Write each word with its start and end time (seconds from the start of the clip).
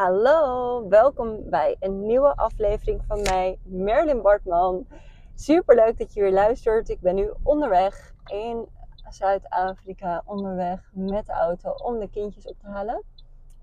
Hallo, 0.00 0.88
welkom 0.88 1.50
bij 1.50 1.76
een 1.80 2.06
nieuwe 2.06 2.36
aflevering 2.36 3.02
van 3.06 3.22
mij, 3.22 3.58
Merlin 3.62 4.22
Bartman. 4.22 4.86
Super 5.34 5.74
leuk 5.74 5.98
dat 5.98 6.12
je 6.12 6.20
weer 6.20 6.32
luistert. 6.32 6.88
Ik 6.88 7.00
ben 7.00 7.14
nu 7.14 7.32
onderweg 7.42 8.14
in 8.26 8.68
Zuid-Afrika, 9.08 10.22
onderweg 10.24 10.90
met 10.92 11.26
de 11.26 11.32
auto 11.32 11.70
om 11.70 11.98
de 11.98 12.10
kindjes 12.10 12.46
op 12.46 12.58
te 12.60 12.66
halen. 12.66 13.02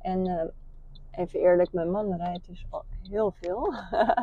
En 0.02 0.26
uh, 0.26 0.44
even 1.12 1.40
eerlijk, 1.40 1.74
mijn 1.74 1.92
man 1.92 2.18
rijdt 2.18 2.48
dus 2.48 2.66
al 2.70 2.84
heel 3.10 3.32
veel. 3.32 3.74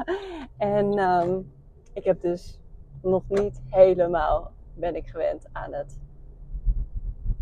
en 0.57 0.99
um, 0.99 1.53
ik 1.93 2.05
heb 2.05 2.21
dus 2.21 2.61
nog 3.03 3.23
niet 3.29 3.63
helemaal 3.69 4.53
ben 4.75 4.97
ik 4.97 5.07
gewend 5.07 5.49
aan 5.53 5.73
het 5.73 5.99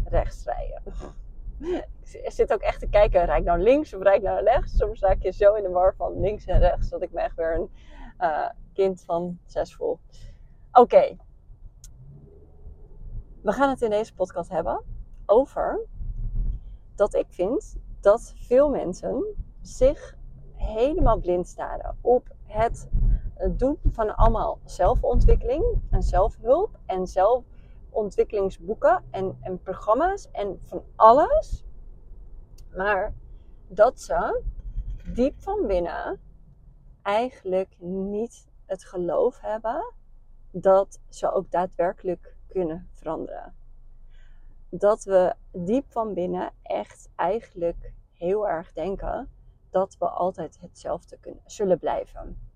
rechtsrijden. 0.04 0.82
Ik 2.12 2.30
zit 2.30 2.52
ook 2.52 2.60
echt 2.60 2.80
te 2.80 2.88
kijken, 2.88 3.24
rijd 3.24 3.40
ik 3.40 3.46
nou 3.46 3.62
links 3.62 3.94
of 3.94 4.02
rijd 4.02 4.16
ik 4.16 4.22
naar 4.22 4.42
rechts? 4.42 4.76
Soms 4.76 5.00
raak 5.00 5.22
je 5.22 5.30
zo 5.30 5.54
in 5.54 5.62
de 5.62 5.68
war 5.68 5.94
van 5.94 6.20
links 6.20 6.44
en 6.44 6.58
rechts 6.58 6.88
dat 6.88 7.02
ik 7.02 7.12
me 7.12 7.20
echt 7.20 7.36
weer 7.36 7.54
een 7.54 7.70
uh, 8.20 8.48
kind 8.72 9.02
van 9.04 9.38
zes 9.46 9.74
voel. 9.74 9.98
Oké, 10.72 11.16
we 13.42 13.52
gaan 13.52 13.70
het 13.70 13.82
in 13.82 13.90
deze 13.90 14.14
podcast 14.14 14.50
hebben 14.50 14.84
over 15.26 15.86
dat 16.94 17.14
ik 17.14 17.26
vind 17.28 17.76
dat 18.00 18.34
veel 18.36 18.70
mensen 18.70 19.24
zich 19.60 20.16
helemaal 20.54 21.18
blind 21.18 21.48
staren 21.48 21.96
op 22.00 22.28
het 22.46 22.88
doen 23.50 23.78
van 23.90 24.16
allemaal 24.16 24.58
zelfontwikkeling 24.64 25.80
en 25.90 26.02
zelfhulp 26.02 26.78
en 26.86 27.06
zelfontwikkelingsboeken 27.92 29.04
en, 29.10 29.38
en 29.40 29.62
programma's 29.62 30.30
en 30.30 30.60
van 30.64 30.84
alles. 30.96 31.64
Maar 32.74 33.14
dat 33.68 34.00
ze 34.00 34.42
diep 35.14 35.42
van 35.42 35.66
binnen 35.66 36.20
eigenlijk 37.02 37.76
niet 37.78 38.48
het 38.66 38.84
geloof 38.84 39.40
hebben 39.40 39.94
dat 40.50 41.00
ze 41.08 41.32
ook 41.32 41.50
daadwerkelijk 41.50 42.36
kunnen 42.48 42.88
veranderen. 42.92 43.54
Dat 44.68 45.04
we 45.04 45.34
diep 45.52 45.84
van 45.92 46.14
binnen 46.14 46.52
echt 46.62 47.08
eigenlijk 47.16 47.92
heel 48.12 48.48
erg 48.48 48.72
denken 48.72 49.30
dat 49.70 49.96
we 49.98 50.08
altijd 50.08 50.60
hetzelfde 50.60 51.18
kunnen, 51.20 51.42
zullen 51.46 51.78
blijven. 51.78 52.50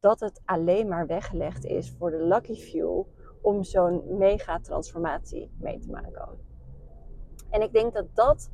Dat 0.00 0.20
het 0.20 0.42
alleen 0.44 0.88
maar 0.88 1.06
weggelegd 1.06 1.64
is 1.64 1.90
voor 1.90 2.10
de 2.10 2.24
lucky 2.24 2.54
few 2.54 3.04
om 3.44 3.64
zo'n 3.64 4.02
mega 4.18 4.60
transformatie 4.60 5.50
mee 5.58 5.78
te 5.78 5.90
maken. 5.90 6.28
En 7.50 7.62
ik 7.62 7.72
denk 7.72 7.92
dat 7.94 8.06
dat 8.14 8.50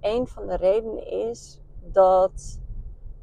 een 0.00 0.26
van 0.26 0.46
de 0.46 0.56
redenen 0.56 1.06
is 1.06 1.60
dat 1.82 2.60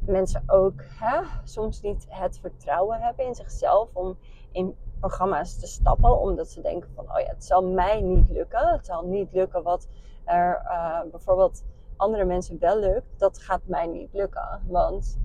mensen 0.05 0.43
ook 0.45 0.81
hè, 0.99 1.21
soms 1.43 1.81
niet 1.81 2.05
het 2.09 2.39
vertrouwen 2.39 2.99
hebben 2.99 3.25
in 3.25 3.35
zichzelf 3.35 3.89
om 3.93 4.17
in 4.51 4.75
programma's 4.99 5.59
te 5.59 5.67
stappen, 5.67 6.19
omdat 6.19 6.49
ze 6.49 6.61
denken 6.61 6.89
van, 6.95 7.03
oh 7.03 7.19
ja, 7.19 7.27
het 7.27 7.45
zal 7.45 7.63
mij 7.63 8.01
niet 8.01 8.29
lukken. 8.29 8.67
Het 8.67 8.85
zal 8.85 9.05
niet 9.05 9.33
lukken 9.33 9.63
wat 9.63 9.87
er 10.25 10.61
uh, 10.63 11.01
bijvoorbeeld 11.11 11.63
andere 11.95 12.25
mensen 12.25 12.59
wel 12.59 12.79
lukt. 12.79 13.19
Dat 13.19 13.39
gaat 13.39 13.61
mij 13.65 13.87
niet 13.87 14.13
lukken, 14.13 14.61
want 14.67 15.19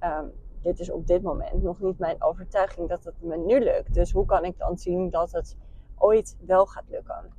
um, 0.00 0.32
dit 0.68 0.80
is 0.80 0.90
op 0.90 1.06
dit 1.06 1.22
moment 1.22 1.62
nog 1.62 1.80
niet 1.80 1.98
mijn 1.98 2.22
overtuiging 2.22 2.88
dat 2.88 3.04
het 3.04 3.22
me 3.22 3.36
nu 3.36 3.60
lukt. 3.60 3.94
Dus 3.94 4.12
hoe 4.12 4.26
kan 4.26 4.44
ik 4.44 4.58
dan 4.58 4.78
zien 4.78 5.10
dat 5.10 5.32
het 5.32 5.56
ooit 5.98 6.36
wel 6.46 6.66
gaat 6.66 6.88
lukken? 6.88 7.32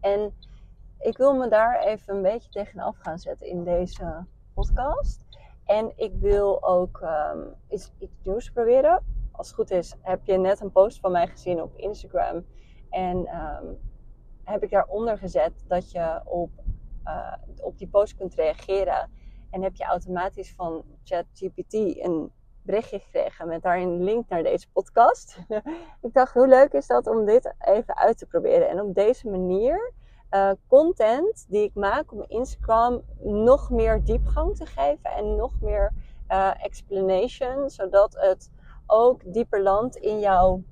En 0.00 0.32
ik 0.98 1.16
wil 1.16 1.34
me 1.34 1.48
daar 1.48 1.82
even 1.84 2.14
een 2.14 2.22
beetje 2.22 2.50
tegenaf 2.50 2.96
gaan 2.98 3.18
zetten 3.18 3.46
in 3.46 3.64
deze 3.64 4.24
podcast. 4.54 5.24
En 5.64 5.92
ik 5.96 6.12
wil 6.14 6.64
ook 6.64 7.00
um, 7.02 7.54
iets, 7.68 7.92
iets 7.98 8.16
nieuws 8.22 8.50
proberen. 8.50 9.02
Als 9.32 9.46
het 9.46 9.56
goed 9.56 9.70
is, 9.70 9.94
heb 10.00 10.24
je 10.24 10.38
net 10.38 10.60
een 10.60 10.72
post 10.72 11.00
van 11.00 11.12
mij 11.12 11.26
gezien 11.26 11.62
op 11.62 11.76
Instagram. 11.76 12.44
En 12.90 13.16
um, 13.16 13.78
heb 14.44 14.62
ik 14.62 14.70
daaronder 14.70 15.18
gezet 15.18 15.64
dat 15.66 15.90
je 15.90 16.20
op, 16.24 16.50
uh, 17.04 17.34
op 17.60 17.78
die 17.78 17.88
post 17.88 18.16
kunt 18.16 18.34
reageren. 18.34 19.10
En 19.50 19.62
heb 19.62 19.76
je 19.76 19.84
automatisch 19.84 20.54
van 20.56 20.84
ChatGPT 21.04 21.74
een 21.74 22.32
berichtje 22.62 22.98
gekregen 22.98 23.48
met 23.48 23.62
daarin 23.62 23.88
een 23.88 24.04
link 24.04 24.28
naar 24.28 24.42
deze 24.42 24.70
podcast. 24.72 25.38
ik 26.06 26.12
dacht, 26.12 26.34
hoe 26.34 26.48
leuk 26.48 26.72
is 26.72 26.86
dat 26.86 27.06
om 27.06 27.24
dit 27.24 27.54
even 27.58 27.96
uit 27.96 28.18
te 28.18 28.26
proberen. 28.26 28.68
En 28.68 28.80
op 28.80 28.94
deze 28.94 29.28
manier 29.28 29.92
uh, 30.30 30.50
content 30.66 31.46
die 31.48 31.62
ik 31.62 31.74
maak 31.74 32.12
op 32.12 32.24
Instagram 32.28 33.02
nog 33.22 33.70
meer 33.70 34.04
diepgang 34.04 34.56
te 34.56 34.66
geven 34.66 35.10
en 35.10 35.36
nog 35.36 35.60
meer 35.60 35.92
uh, 36.28 36.64
explanation, 36.64 37.70
zodat 37.70 38.16
het 38.18 38.50
ook 38.86 39.32
dieper 39.32 39.62
landt 39.62 39.96
in 39.96 40.20
jouw 40.20 40.62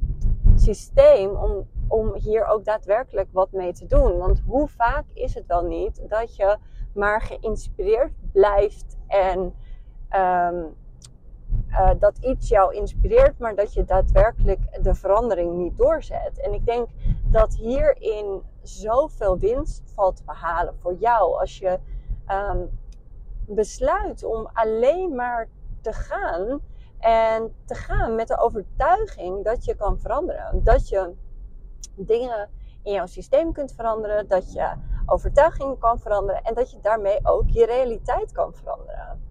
systeem 0.55 1.31
om, 1.31 1.69
om 1.89 2.15
hier 2.15 2.47
ook 2.47 2.65
daadwerkelijk 2.65 3.29
wat 3.33 3.53
mee 3.53 3.73
te 3.73 3.87
doen. 3.87 4.19
Want 4.19 4.43
hoe 4.47 4.69
vaak 4.69 5.05
is 5.13 5.35
het 5.35 5.47
wel 5.47 5.63
niet 5.63 6.09
dat 6.09 6.37
je 6.37 6.57
maar 6.95 7.23
geïnspireerd 7.23 8.13
blijft 8.33 8.97
en 9.07 9.39
um, 10.11 10.77
uh, 11.71 11.91
dat 11.99 12.19
iets 12.19 12.49
jou 12.49 12.75
inspireert, 12.75 13.39
maar 13.39 13.55
dat 13.55 13.73
je 13.73 13.85
daadwerkelijk 13.85 14.83
de 14.83 14.95
verandering 14.95 15.57
niet 15.57 15.77
doorzet. 15.77 16.41
En 16.41 16.53
ik 16.53 16.67
denk 16.67 16.89
dat 17.25 17.55
hierin 17.55 18.43
zoveel 18.63 19.39
winst 19.39 19.93
valt 19.95 20.17
te 20.17 20.25
behalen 20.25 20.75
voor 20.81 20.95
jou 20.95 21.41
als 21.41 21.59
je 21.59 21.79
um, 22.29 22.71
besluit 23.47 24.25
om 24.25 24.49
alleen 24.53 25.15
maar 25.15 25.49
te 25.81 25.93
gaan 25.93 26.61
en 26.99 27.55
te 27.65 27.75
gaan 27.75 28.15
met 28.15 28.29
de 28.29 28.39
overtuiging 28.39 29.45
dat 29.45 29.65
je 29.65 29.75
kan 29.75 29.99
veranderen. 29.99 30.65
Dat 30.65 30.89
je 30.89 31.15
dingen 31.95 32.49
in 32.83 32.93
jouw 32.93 33.07
systeem 33.07 33.53
kunt 33.53 33.73
veranderen, 33.73 34.29
dat 34.29 34.53
je 34.53 34.73
overtuigingen 35.09 35.79
kan 35.79 35.99
veranderen 35.99 36.43
en 36.43 36.55
dat 36.55 36.71
je 36.71 36.81
daarmee 36.81 37.19
ook 37.23 37.49
je 37.49 37.67
realiteit 37.67 38.33
kan 38.33 38.55
veranderen. 38.55 39.23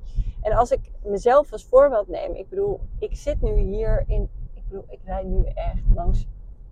En 0.41 0.53
als 0.53 0.71
ik 0.71 0.91
mezelf 1.03 1.51
als 1.51 1.65
voorbeeld 1.65 2.07
neem, 2.07 2.33
ik 2.35 2.49
bedoel, 2.49 2.79
ik 2.99 3.15
zit 3.15 3.41
nu 3.41 3.53
hier 3.57 4.03
in, 4.07 4.29
ik 4.53 4.63
bedoel, 4.67 4.85
ik 4.88 5.01
rijd 5.03 5.25
nu 5.25 5.43
echt 5.43 5.83
langs 5.93 6.27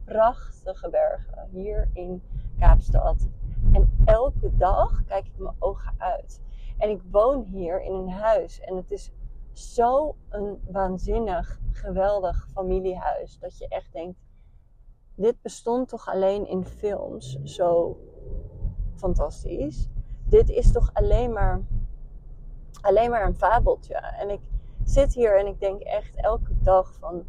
prachtige 0.06 0.90
bergen 0.90 1.50
hier 1.52 1.90
in 1.94 2.24
Kaapstad. 2.60 3.28
En 3.74 4.04
elke 4.06 4.56
dag 4.56 5.04
kijk 5.06 5.26
ik 5.26 5.38
mijn 5.38 5.56
ogen 5.60 5.94
uit. 5.98 6.42
En 6.78 6.90
ik 6.90 7.02
woon 7.12 7.44
hier 7.44 7.82
in 7.82 7.94
een 7.94 8.10
huis 8.10 8.60
en 8.60 8.76
het 8.76 8.92
is 8.92 9.12
zo 9.54 10.16
een 10.30 10.62
waanzinnig, 10.68 11.60
geweldig 11.72 12.48
familiehuis 12.54 13.40
dat 13.40 13.58
je 13.58 13.68
echt 13.68 13.94
denkt, 13.94 14.20
dit 15.16 15.42
bestond 15.42 15.90
toch 15.90 16.08
alleen 16.08 16.48
in 16.48 16.66
films 16.66 17.40
zo 17.44 17.98
fantastisch. 19.06 19.90
Dit 20.24 20.50
is 20.50 20.72
toch 20.72 20.90
alleen 20.94 21.34
maar 21.34 21.62
alleen 22.82 23.10
maar 23.10 23.26
een 23.26 23.36
fabeltje. 23.36 23.94
En 23.94 24.30
ik 24.30 24.40
zit 24.84 25.14
hier 25.14 25.40
en 25.40 25.48
ik 25.48 25.60
denk 25.60 25.82
echt 25.82 26.16
elke 26.16 26.52
dag 26.62 26.94
van... 27.00 27.24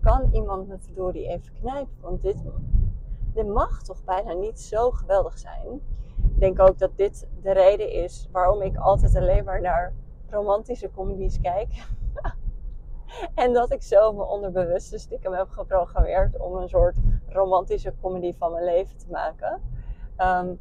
Kan 0.00 0.28
iemand 0.32 0.68
me 0.68 0.78
verdorie 0.78 1.28
even 1.28 1.52
knijpen? 1.52 1.96
Want 2.00 2.22
dit, 2.22 2.36
dit 3.32 3.46
mag 3.46 3.82
toch 3.82 4.04
bijna 4.04 4.32
niet 4.32 4.60
zo 4.60 4.90
geweldig 4.90 5.38
zijn. 5.38 5.80
Ik 6.34 6.40
denk 6.40 6.60
ook 6.60 6.78
dat 6.78 6.96
dit 6.96 7.26
de 7.42 7.52
reden 7.52 7.92
is 7.92 8.28
waarom 8.32 8.62
ik 8.62 8.76
altijd 8.76 9.16
alleen 9.16 9.44
maar 9.44 9.60
naar 9.60 9.92
romantische 10.30 10.90
comedies 10.90 11.40
kijk. 11.40 11.86
en 13.42 13.52
dat 13.52 13.72
ik 13.72 13.82
zo 13.82 14.12
mijn 14.12 14.28
onderbewuste 14.28 14.98
stiekem 14.98 15.32
heb 15.32 15.48
geprogrammeerd 15.48 16.38
om 16.38 16.54
een 16.54 16.68
soort 16.68 16.96
romantische 17.28 17.94
comedy 18.00 18.34
van 18.38 18.52
mijn 18.52 18.64
leven 18.64 18.96
te 18.96 19.10
maken. 19.10 19.60
Um, 20.18 20.58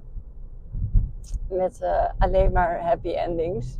met 1.49 1.79
uh, 1.81 2.05
alleen 2.17 2.51
maar 2.51 2.81
happy 2.81 3.09
endings. 3.09 3.77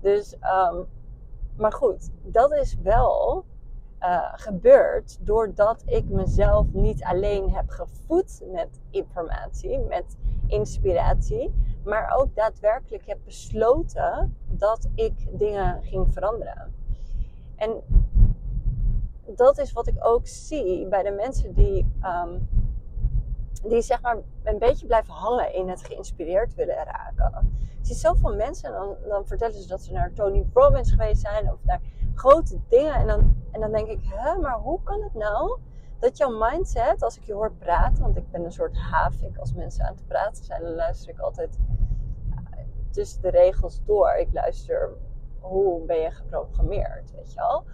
Dus, 0.00 0.34
um, 0.34 0.86
maar 1.56 1.72
goed, 1.72 2.10
dat 2.22 2.52
is 2.52 2.76
wel 2.82 3.44
uh, 4.00 4.32
gebeurd 4.32 5.18
doordat 5.20 5.82
ik 5.86 6.08
mezelf 6.08 6.66
niet 6.72 7.04
alleen 7.04 7.50
heb 7.50 7.70
gevoed 7.70 8.42
met 8.52 8.80
informatie, 8.90 9.78
met 9.78 10.16
inspiratie, 10.46 11.54
maar 11.84 12.14
ook 12.16 12.34
daadwerkelijk 12.34 13.06
heb 13.06 13.18
besloten 13.24 14.36
dat 14.46 14.88
ik 14.94 15.38
dingen 15.38 15.82
ging 15.82 16.12
veranderen. 16.12 16.74
En 17.56 17.82
dat 19.26 19.58
is 19.58 19.72
wat 19.72 19.86
ik 19.86 19.96
ook 19.98 20.26
zie 20.26 20.86
bij 20.86 21.02
de 21.02 21.10
mensen 21.10 21.54
die 21.54 21.86
um, 22.02 22.48
die 23.62 23.82
zeg 23.82 24.00
maar 24.00 24.16
een 24.42 24.58
beetje 24.58 24.86
blijven 24.86 25.14
hangen 25.14 25.54
in 25.54 25.68
het 25.68 25.84
geïnspireerd 25.84 26.54
willen 26.54 26.84
raken. 26.84 27.56
Je 27.80 27.86
ziet 27.86 27.96
zoveel 27.96 28.34
mensen 28.34 28.68
en 28.68 28.74
dan, 28.74 28.96
dan 29.08 29.26
vertellen 29.26 29.62
ze 29.62 29.68
dat 29.68 29.80
ze 29.80 29.92
naar 29.92 30.12
Tony 30.12 30.46
Robbins 30.52 30.90
geweest 30.90 31.20
zijn 31.20 31.52
of 31.52 31.64
naar 31.64 31.80
grote 32.14 32.60
dingen. 32.68 32.94
En 32.94 33.06
dan, 33.06 33.36
en 33.50 33.60
dan 33.60 33.72
denk 33.72 33.88
ik, 33.88 34.00
hè, 34.02 34.38
maar 34.38 34.58
hoe 34.58 34.82
kan 34.82 35.02
het 35.02 35.14
nou 35.14 35.58
dat 35.98 36.16
jouw 36.16 36.38
mindset, 36.38 37.02
als 37.02 37.16
ik 37.16 37.24
je 37.24 37.32
hoor 37.32 37.52
praten, 37.52 38.02
want 38.02 38.16
ik 38.16 38.30
ben 38.30 38.44
een 38.44 38.52
soort 38.52 38.76
havik 38.76 39.36
als 39.36 39.52
mensen 39.52 39.84
aan 39.84 39.94
het 39.94 40.06
praten 40.06 40.44
zijn, 40.44 40.62
dan 40.62 40.74
luister 40.74 41.10
ik 41.10 41.18
altijd 41.18 41.58
tussen 42.90 43.22
de 43.22 43.30
regels 43.30 43.84
door. 43.84 44.14
Ik 44.14 44.28
luister 44.32 44.90
hoe 45.40 45.84
ben 45.84 45.96
je 45.96 46.10
geprogrammeerd, 46.10 47.10
weet 47.10 47.32
je 47.32 47.38
wel? 47.38 47.64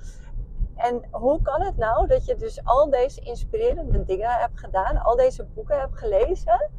En 0.76 1.02
hoe 1.10 1.42
kan 1.42 1.62
het 1.62 1.76
nou 1.76 2.06
dat 2.06 2.24
je 2.24 2.36
dus 2.36 2.64
al 2.64 2.90
deze 2.90 3.20
inspirerende 3.20 4.04
dingen 4.04 4.30
hebt 4.30 4.58
gedaan, 4.58 4.96
al 4.96 5.16
deze 5.16 5.44
boeken 5.44 5.78
hebt 5.78 5.98
gelezen 5.98 6.70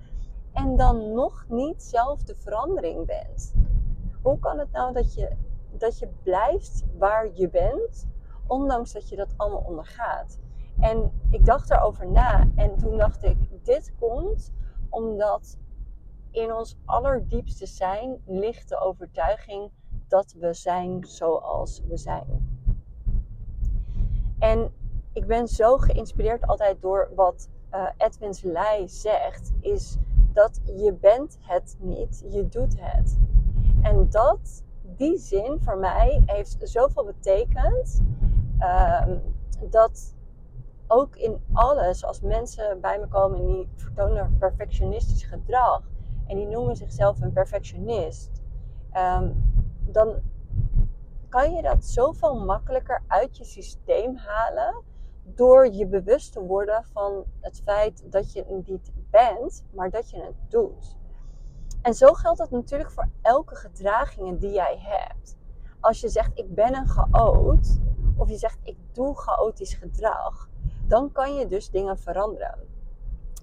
en 0.53 0.75
dan 0.75 1.13
nog 1.13 1.45
niet 1.47 1.83
zelf 1.83 2.23
de 2.23 2.35
verandering 2.35 3.05
bent? 3.05 3.53
Hoe 4.21 4.39
kan 4.39 4.59
het 4.59 4.71
nou 4.71 4.93
dat 4.93 5.13
je, 5.13 5.31
dat 5.71 5.99
je 5.99 6.07
blijft 6.23 6.83
waar 6.97 7.29
je 7.33 7.49
bent, 7.49 8.07
ondanks 8.47 8.93
dat 8.93 9.09
je 9.09 9.15
dat 9.15 9.33
allemaal 9.37 9.63
ondergaat? 9.67 10.39
En 10.79 11.11
ik 11.29 11.45
dacht 11.45 11.71
erover 11.71 12.11
na 12.11 12.47
en 12.55 12.77
toen 12.77 12.97
dacht 12.97 13.23
ik, 13.23 13.37
dit 13.63 13.93
komt 13.99 14.53
omdat 14.89 15.57
in 16.31 16.53
ons 16.53 16.77
allerdiepste 16.85 17.65
zijn 17.65 18.21
ligt 18.25 18.69
de 18.69 18.79
overtuiging 18.79 19.71
dat 20.07 20.35
we 20.39 20.53
zijn 20.53 21.03
zoals 21.03 21.81
we 21.87 21.97
zijn. 21.97 22.54
En 24.39 24.73
ik 25.13 25.27
ben 25.27 25.47
zo 25.47 25.77
geïnspireerd 25.77 26.47
altijd 26.47 26.81
door 26.81 27.09
wat 27.15 27.49
uh, 27.73 27.87
Edwin 27.97 28.33
zegt, 28.89 29.51
is 29.59 29.97
dat 30.33 30.61
je 30.65 30.93
bent 30.93 31.37
het 31.41 31.77
niet, 31.79 32.25
je 32.29 32.47
doet 32.47 32.75
het. 32.79 33.17
En 33.81 34.09
dat, 34.09 34.63
die 34.81 35.17
zin 35.17 35.59
voor 35.61 35.77
mij 35.77 36.21
heeft 36.25 36.57
zoveel 36.59 37.05
betekend, 37.05 38.01
uh, 38.59 39.07
dat 39.69 40.15
ook 40.87 41.15
in 41.15 41.43
alles, 41.53 42.05
als 42.05 42.21
mensen 42.21 42.81
bij 42.81 42.99
me 42.99 43.07
komen 43.07 43.39
en 43.39 43.45
die 43.45 43.69
vertonen 43.75 44.35
perfectionistisch 44.39 45.23
gedrag 45.23 45.81
en 46.27 46.37
die 46.37 46.47
noemen 46.47 46.75
zichzelf 46.75 47.21
een 47.21 47.33
perfectionist, 47.33 48.41
um, 48.97 49.43
dan 49.81 50.21
kan 51.35 51.53
je 51.53 51.61
dat 51.61 51.85
zoveel 51.85 52.45
makkelijker 52.45 53.03
uit 53.07 53.37
je 53.37 53.43
systeem 53.43 54.15
halen 54.15 54.83
door 55.23 55.73
je 55.73 55.87
bewust 55.87 56.33
te 56.33 56.41
worden 56.41 56.85
van 56.93 57.25
het 57.41 57.61
feit 57.63 58.11
dat 58.11 58.33
je 58.33 58.39
het 58.39 58.67
niet 58.67 58.91
bent, 59.11 59.63
maar 59.71 59.89
dat 59.89 60.09
je 60.09 60.21
het 60.21 60.35
doet. 60.49 60.97
En 61.81 61.93
zo 61.93 62.13
geldt 62.13 62.37
dat 62.37 62.49
natuurlijk 62.49 62.91
voor 62.91 63.09
elke 63.21 63.55
gedraging 63.55 64.39
die 64.39 64.51
jij 64.51 64.77
hebt. 64.79 65.37
Als 65.79 66.01
je 66.01 66.09
zegt 66.09 66.39
ik 66.39 66.53
ben 66.53 66.75
een 66.75 66.87
chaot, 66.87 67.79
of 68.17 68.29
je 68.29 68.37
zegt 68.37 68.59
ik 68.63 68.77
doe 68.91 69.15
chaotisch 69.15 69.73
gedrag, 69.73 70.49
dan 70.87 71.11
kan 71.11 71.35
je 71.35 71.47
dus 71.47 71.69
dingen 71.69 71.99
veranderen. 71.99 72.59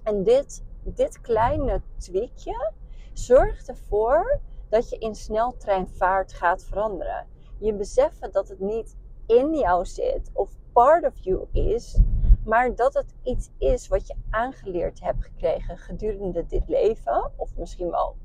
En 0.03 0.23
dit, 0.23 0.63
dit 0.83 1.21
kleine 1.21 1.81
tweakje 1.97 2.71
zorgt 3.13 3.69
ervoor 3.69 4.39
dat 4.69 4.89
je 4.89 4.97
in 4.97 5.15
sneltreinvaart 5.15 6.33
gaat 6.33 6.63
veranderen. 6.63 7.31
Je 7.63 7.73
beseffen 7.73 8.31
dat 8.31 8.47
het 8.47 8.59
niet 8.59 8.95
in 9.25 9.55
jou 9.55 9.85
zit 9.85 10.29
of 10.33 10.51
part 10.73 11.05
of 11.05 11.17
you 11.19 11.47
is, 11.51 11.99
maar 12.45 12.75
dat 12.75 12.93
het 12.93 13.15
iets 13.21 13.49
is 13.57 13.87
wat 13.87 14.07
je 14.07 14.15
aangeleerd 14.29 14.99
hebt 14.99 15.23
gekregen 15.23 15.77
gedurende 15.77 16.45
dit 16.45 16.67
leven, 16.67 17.31
of 17.35 17.57
misschien 17.57 17.89
wel 17.89 18.15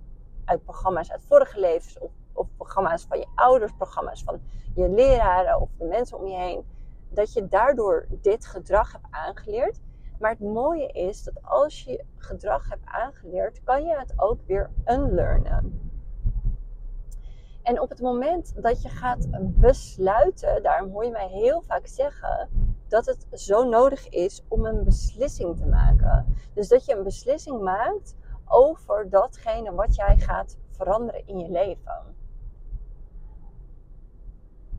uit 0.45 0.65
programma's 0.65 1.11
uit 1.11 1.25
vorige 1.25 1.61
levens, 1.61 1.99
of, 1.99 2.11
of 2.33 2.47
programma's 2.57 3.05
van 3.09 3.19
je 3.19 3.27
ouders, 3.35 3.73
programma's 3.73 4.23
van 4.23 4.41
je 4.75 4.89
leraren 4.89 5.61
of 5.61 5.71
de 5.79 5.85
mensen 5.85 6.19
om 6.19 6.27
je 6.27 6.37
heen 6.37 6.65
dat 7.09 7.33
je 7.33 7.49
daardoor 7.49 8.07
dit 8.21 8.47
gedrag 8.47 8.93
hebt 8.93 9.07
aangeleerd. 9.11 9.81
Maar 10.19 10.31
het 10.31 10.41
mooie 10.41 10.87
is 10.87 11.23
dat 11.23 11.43
als 11.43 11.85
je 11.85 12.05
gedrag 12.17 12.69
hebt 12.69 12.87
aangeleerd, 12.87 13.65
kan 13.65 13.85
je 13.85 13.97
het 13.99 14.13
ook 14.17 14.41
weer 14.47 14.71
unlearnen. 14.87 15.88
En 17.69 17.81
op 17.81 17.89
het 17.89 18.01
moment 18.01 18.63
dat 18.63 18.83
je 18.83 18.89
gaat 18.89 19.27
besluiten, 19.43 20.63
daarom 20.63 20.91
hoor 20.91 21.05
je 21.05 21.11
mij 21.11 21.29
heel 21.29 21.63
vaak 21.63 21.87
zeggen 21.87 22.49
dat 22.89 23.07
het 23.07 23.27
zo 23.33 23.69
nodig 23.69 24.09
is 24.09 24.45
om 24.49 24.67
een 24.67 24.85
beslissing 24.85 25.57
te 25.57 25.67
maken. 25.67 26.37
Dus 26.55 26.69
dat 26.69 26.85
je 26.85 26.97
een 26.97 27.05
beslissing 27.05 27.61
maakt 27.63 28.17
over 28.45 29.11
datgene 29.11 29.73
wat 29.73 29.95
jij 29.95 30.19
gaat 30.19 30.57
veranderen 30.71 31.27
in 31.27 31.39
je 31.39 31.51
leven 31.51 32.17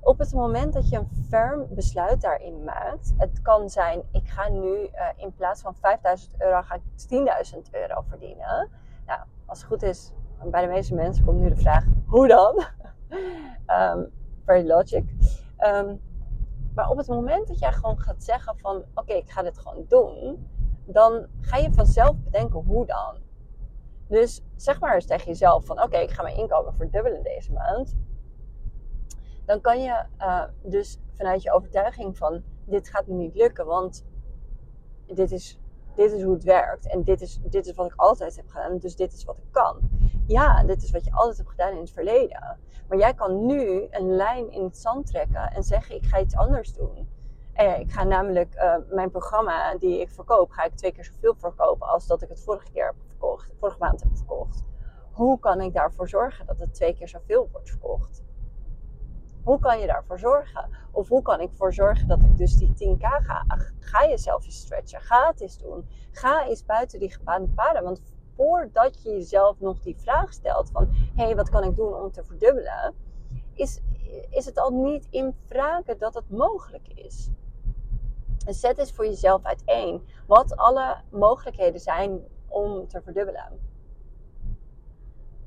op 0.02 0.20
het 0.20 0.34
moment 0.34 0.74
dat 0.74 0.90
je 0.90 0.98
een 0.98 1.26
firm 1.30 1.68
besluit 1.70 2.22
daarin 2.22 2.64
maakt, 2.64 3.14
het 3.18 3.42
kan 3.42 3.70
zijn, 3.70 4.02
ik 4.12 4.28
ga 4.28 4.50
nu 4.50 4.68
uh, 4.68 4.90
in 5.16 5.34
plaats 5.34 5.62
van 5.62 5.76
5000 5.76 6.34
euro, 6.38 6.62
ga 6.62 6.76
ik 6.76 6.82
10.000 7.54 7.60
euro 7.72 8.02
verdienen. 8.08 8.70
Nou, 9.06 9.20
als 9.46 9.60
het 9.60 9.68
goed 9.68 9.84
is, 9.84 10.14
bij 10.44 10.62
de 10.62 10.68
meeste 10.68 10.96
mensen 10.96 11.26
komt 11.26 11.40
nu 11.40 11.50
de 11.50 11.56
vraag, 11.56 11.86
hoe 12.06 12.28
dan? 12.28 12.64
Um, 13.68 14.12
very 14.46 14.68
logic. 14.68 15.04
Um, 15.60 16.02
maar 16.76 16.90
op 16.90 16.98
het 16.98 17.08
moment 17.08 17.48
dat 17.48 17.60
jij 17.60 17.72
gewoon 17.72 18.00
gaat 18.00 18.24
zeggen 18.24 18.58
van, 18.58 18.84
oké, 18.94 19.14
ik 19.14 19.30
ga 19.30 19.42
dit 19.42 19.58
gewoon 19.58 19.86
doen, 19.88 20.48
dan 20.86 21.28
ga 21.42 21.58
je 21.58 21.74
vanzelf 21.74 22.16
bedenken, 22.24 22.60
hoe 22.60 22.86
dan? 22.86 23.18
Dus 24.08 24.42
zeg 24.56 24.80
maar 24.80 24.94
eens 24.94 25.06
tegen 25.06 25.28
jezelf 25.28 25.66
van, 25.66 25.82
oké, 25.82 25.98
ik 25.98 26.12
ga 26.12 26.24
mijn 26.24 26.38
inkomen 26.38 26.74
verdubbelen 26.76 27.24
deze 27.24 27.52
maand 27.52 27.98
dan 29.50 29.62
kan 29.62 29.82
je 29.82 30.06
uh, 30.20 30.44
dus 30.64 31.00
vanuit 31.14 31.42
je 31.42 31.52
overtuiging 31.52 32.18
van 32.18 32.44
dit 32.66 32.90
gaat 32.90 33.08
me 33.08 33.14
niet 33.14 33.36
lukken, 33.36 33.66
want 33.66 34.06
dit 35.06 35.32
is, 35.32 35.60
dit 35.96 36.12
is 36.12 36.24
hoe 36.24 36.34
het 36.34 36.44
werkt 36.44 36.88
en 36.88 37.04
dit 37.04 37.22
is, 37.22 37.40
dit 37.44 37.66
is 37.66 37.76
wat 37.76 37.86
ik 37.86 37.94
altijd 37.96 38.36
heb 38.36 38.48
gedaan, 38.48 38.78
dus 38.78 38.96
dit 38.96 39.14
is 39.14 39.24
wat 39.24 39.38
ik 39.38 39.52
kan. 39.52 39.80
Ja, 40.28 40.64
dit 40.64 40.84
is 40.84 40.92
wat 40.92 41.06
je 41.06 41.12
altijd 41.12 41.38
hebt 41.38 41.50
gedaan 41.50 41.72
in 41.72 41.80
het 41.80 41.92
verleden. 41.92 42.58
Maar 42.88 42.98
jij 42.98 43.14
kan 43.14 43.46
nu 43.46 43.88
een 43.90 44.16
lijn 44.16 44.52
in 44.52 44.64
het 44.64 44.78
zand 44.78 45.06
trekken 45.06 45.52
en 45.52 45.64
zeggen 45.64 45.96
ik 45.96 46.06
ga 46.06 46.20
iets 46.20 46.36
anders 46.36 46.74
doen. 46.74 47.10
En 47.54 47.80
ik 47.80 47.92
ga 47.92 48.04
namelijk 48.04 48.56
uh, 48.56 48.76
mijn 48.90 49.12
programma 49.12 49.76
die 49.78 50.00
ik 50.02 50.10
verkoop, 50.10 50.52
ga 50.52 50.64
ik 50.64 50.76
twee 50.76 50.92
keer 50.92 51.04
zoveel 51.04 51.36
verkopen 51.36 51.88
als 51.88 52.08
dat 52.08 52.22
ik 52.22 52.30
het 52.30 52.44
vorige 52.44 52.72
keer 52.72 52.86
heb 52.86 52.96
vorige 53.60 53.80
maand 53.80 54.04
heb 54.04 54.12
verkocht. 54.16 54.64
Hoe 55.12 55.40
kan 55.40 55.62
ik 55.62 55.74
daarvoor 55.74 56.10
zorgen 56.10 56.46
dat 56.46 56.60
het 56.60 56.74
twee 56.74 56.96
keer 56.96 57.08
zoveel 57.08 57.50
wordt 57.52 57.70
verkocht? 57.70 58.24
Hoe 59.44 59.60
kan 59.60 59.80
je 59.80 59.88
daarvoor 59.88 60.20
zorgen? 60.20 60.70
Of 60.92 61.08
hoe 61.08 61.22
kan 61.22 61.42
ik 61.42 61.50
ervoor 61.50 61.74
zorgen 61.74 62.08
dat 62.08 62.24
ik 62.24 62.38
dus 62.38 62.56
die 62.56 62.98
10k 62.98 63.02
ga? 63.02 63.46
Ga 63.80 64.08
jezelf 64.08 64.46
eens 64.46 64.60
stretchen. 64.60 65.02
Ga 65.02 65.28
het 65.28 65.42
eens 65.42 65.58
doen. 65.58 65.88
Ga 66.12 66.48
eens 66.48 66.66
buiten 66.66 67.00
die 67.00 67.12
gebaande 67.12 67.48
paden. 67.48 67.84
Want 67.84 68.02
voordat 68.36 69.04
je 69.04 69.10
jezelf 69.10 69.60
nog 69.60 69.80
die 69.80 69.98
vraag 69.98 70.34
stelt 70.34 70.70
van... 70.70 70.88
Hé, 71.16 71.24
hey, 71.24 71.36
wat 71.36 71.50
kan 71.50 71.64
ik 71.64 71.76
doen 71.76 71.94
om 71.94 72.12
te 72.12 72.24
verdubbelen? 72.24 72.94
Is, 73.54 73.82
is 74.30 74.46
het 74.46 74.58
al 74.58 74.70
niet 74.70 75.08
in 75.10 75.36
vragen 75.46 75.98
dat 75.98 76.14
het 76.14 76.30
mogelijk 76.30 76.88
is. 76.88 77.30
En 78.46 78.54
zet 78.54 78.78
eens 78.78 78.92
voor 78.92 79.06
jezelf 79.06 79.44
uiteen 79.44 80.08
wat 80.28 80.56
alle 80.56 81.02
mogelijkheden 81.10 81.80
zijn 81.80 82.22
om 82.48 82.88
te 82.88 83.02
verdubbelen. 83.02 83.60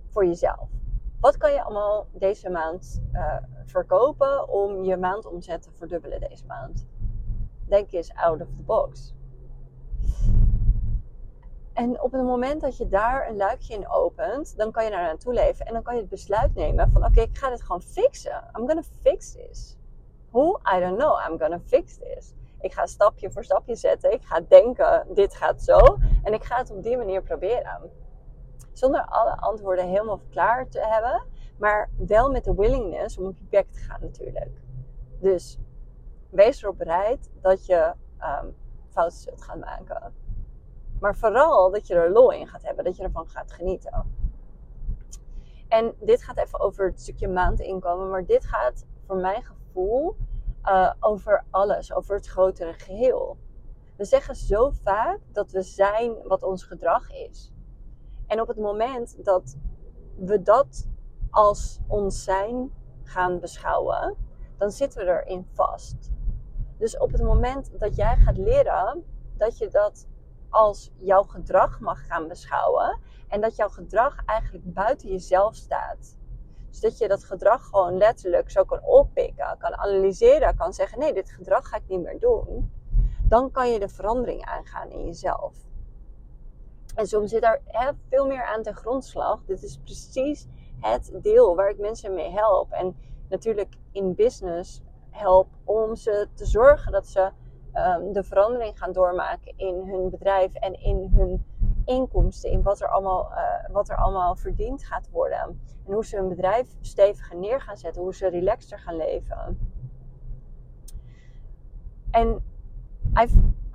Voor 0.08 0.26
jezelf. 0.26 0.68
Wat 1.22 1.36
kan 1.36 1.52
je 1.52 1.62
allemaal 1.62 2.06
deze 2.12 2.50
maand 2.50 3.02
uh, 3.12 3.36
verkopen 3.66 4.48
om 4.48 4.84
je 4.84 4.96
maandomzet 4.96 5.62
te 5.62 5.70
verdubbelen 5.72 6.20
deze 6.20 6.46
maand? 6.46 6.86
Denk 7.68 7.92
eens 7.92 8.14
out 8.14 8.40
of 8.40 8.46
the 8.46 8.62
box. 8.62 9.14
En 11.72 12.00
op 12.00 12.12
het 12.12 12.22
moment 12.22 12.60
dat 12.60 12.76
je 12.76 12.88
daar 12.88 13.28
een 13.28 13.36
luikje 13.36 13.74
in 13.74 13.88
opent, 13.88 14.56
dan 14.56 14.70
kan 14.70 14.84
je 14.84 14.90
daar 14.90 15.02
naartoe 15.02 15.32
leven. 15.32 15.66
En 15.66 15.72
dan 15.72 15.82
kan 15.82 15.94
je 15.94 16.00
het 16.00 16.10
besluit 16.10 16.54
nemen 16.54 16.90
van 16.90 17.04
oké, 17.04 17.20
ik 17.20 17.38
ga 17.38 17.50
dit 17.50 17.62
gewoon 17.62 17.82
fixen. 17.82 18.50
I'm 18.58 18.66
gonna 18.66 18.82
fix 19.02 19.32
this. 19.32 19.76
Hoe? 20.30 20.60
I 20.76 20.80
don't 20.80 20.98
know. 20.98 21.28
I'm 21.28 21.38
gonna 21.38 21.60
fix 21.66 21.96
this. 21.96 22.34
Ik 22.60 22.72
ga 22.72 22.86
stapje 22.86 23.30
voor 23.30 23.44
stapje 23.44 23.76
zetten. 23.76 24.12
Ik 24.12 24.22
ga 24.24 24.40
denken, 24.48 25.06
dit 25.14 25.34
gaat 25.34 25.62
zo. 25.62 25.98
En 26.22 26.32
ik 26.32 26.44
ga 26.44 26.56
het 26.56 26.70
op 26.70 26.82
die 26.82 26.96
manier 26.96 27.22
proberen. 27.22 27.90
Zonder 28.72 29.04
alle 29.04 29.36
antwoorden 29.36 29.88
helemaal 29.88 30.20
klaar 30.30 30.68
te 30.68 30.80
hebben. 30.80 31.22
Maar 31.58 31.90
wel 31.96 32.30
met 32.30 32.44
de 32.44 32.54
willingness 32.54 33.18
om 33.18 33.26
op 33.26 33.38
je 33.38 33.44
bek 33.50 33.72
te 33.72 33.78
gaan 33.78 34.00
natuurlijk. 34.00 34.60
Dus 35.20 35.58
wees 36.30 36.62
erop 36.62 36.78
bereid 36.78 37.30
dat 37.40 37.66
je 37.66 37.92
um, 38.20 38.54
fouten 38.88 39.18
zult 39.18 39.42
gaan 39.42 39.58
maken. 39.58 40.14
Maar 41.00 41.16
vooral 41.16 41.70
dat 41.70 41.86
je 41.86 41.94
er 41.94 42.12
lol 42.12 42.30
in 42.30 42.48
gaat 42.48 42.62
hebben. 42.62 42.84
Dat 42.84 42.96
je 42.96 43.02
ervan 43.02 43.28
gaat 43.28 43.52
genieten. 43.52 44.14
En 45.68 45.94
dit 46.00 46.22
gaat 46.22 46.38
even 46.38 46.60
over 46.60 46.86
het 46.86 47.00
stukje 47.00 47.28
maandinkomen. 47.28 48.10
Maar 48.10 48.26
dit 48.26 48.44
gaat 48.44 48.86
voor 49.06 49.16
mijn 49.16 49.42
gevoel 49.42 50.16
uh, 50.64 50.92
over 51.00 51.44
alles. 51.50 51.92
Over 51.92 52.16
het 52.16 52.26
grotere 52.26 52.72
geheel. 52.72 53.36
We 53.96 54.04
zeggen 54.04 54.34
zo 54.34 54.70
vaak 54.70 55.18
dat 55.32 55.50
we 55.50 55.62
zijn 55.62 56.16
wat 56.24 56.42
ons 56.42 56.64
gedrag 56.64 57.12
is. 57.12 57.51
En 58.32 58.40
op 58.40 58.48
het 58.48 58.58
moment 58.58 59.24
dat 59.24 59.56
we 60.16 60.42
dat 60.42 60.88
als 61.30 61.80
ons 61.86 62.24
zijn 62.24 62.72
gaan 63.02 63.40
beschouwen, 63.40 64.16
dan 64.58 64.70
zitten 64.70 65.04
we 65.04 65.10
erin 65.10 65.46
vast. 65.52 66.10
Dus 66.78 66.98
op 66.98 67.12
het 67.12 67.22
moment 67.22 67.80
dat 67.80 67.96
jij 67.96 68.16
gaat 68.16 68.36
leren 68.36 69.04
dat 69.36 69.58
je 69.58 69.68
dat 69.68 70.06
als 70.48 70.90
jouw 70.96 71.22
gedrag 71.22 71.80
mag 71.80 72.06
gaan 72.06 72.28
beschouwen 72.28 73.00
en 73.28 73.40
dat 73.40 73.56
jouw 73.56 73.68
gedrag 73.68 74.24
eigenlijk 74.24 74.72
buiten 74.72 75.08
jezelf 75.08 75.54
staat. 75.54 76.16
Zodat 76.70 76.98
je 76.98 77.08
dat 77.08 77.24
gedrag 77.24 77.64
gewoon 77.64 77.96
letterlijk 77.96 78.50
zo 78.50 78.64
kan 78.64 78.82
oppikken, 78.82 79.56
kan 79.58 79.76
analyseren, 79.76 80.56
kan 80.56 80.72
zeggen: 80.72 80.98
nee, 80.98 81.12
dit 81.12 81.30
gedrag 81.30 81.68
ga 81.68 81.76
ik 81.76 81.88
niet 81.88 82.02
meer 82.02 82.18
doen. 82.18 82.72
Dan 83.28 83.50
kan 83.50 83.70
je 83.70 83.78
de 83.78 83.88
verandering 83.88 84.44
aangaan 84.44 84.90
in 84.90 85.04
jezelf. 85.04 85.71
En 86.94 87.06
soms 87.06 87.30
zit 87.30 87.42
daar 87.42 87.60
veel 88.08 88.26
meer 88.26 88.44
aan 88.44 88.62
ten 88.62 88.74
grondslag. 88.74 89.44
Dit 89.44 89.62
is 89.62 89.78
precies 89.78 90.46
het 90.80 91.12
deel 91.22 91.56
waar 91.56 91.70
ik 91.70 91.78
mensen 91.78 92.14
mee 92.14 92.30
help. 92.30 92.70
En 92.70 92.96
natuurlijk 93.28 93.74
in 93.92 94.14
business 94.14 94.82
help 95.10 95.48
om 95.64 95.96
ze 95.96 96.28
te 96.34 96.46
zorgen 96.46 96.92
dat 96.92 97.06
ze 97.06 97.30
um, 97.74 98.12
de 98.12 98.22
verandering 98.22 98.78
gaan 98.78 98.92
doormaken 98.92 99.52
in 99.56 99.82
hun 99.86 100.10
bedrijf 100.10 100.54
en 100.54 100.82
in 100.82 101.10
hun 101.14 101.44
inkomsten, 101.84 102.50
in 102.50 102.62
wat 102.62 102.80
er, 102.80 102.88
allemaal, 102.88 103.30
uh, 103.30 103.72
wat 103.72 103.88
er 103.88 103.96
allemaal 103.96 104.36
verdiend 104.36 104.84
gaat 104.84 105.08
worden. 105.10 105.38
En 105.38 105.92
hoe 105.92 106.04
ze 106.04 106.16
hun 106.16 106.28
bedrijf 106.28 106.68
steviger 106.80 107.36
neer 107.36 107.60
gaan 107.60 107.76
zetten, 107.76 108.02
hoe 108.02 108.14
ze 108.14 108.28
relaxter 108.28 108.78
gaan 108.78 108.96
leven. 108.96 109.58
En 112.10 112.44